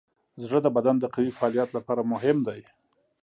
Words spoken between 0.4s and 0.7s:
زړه د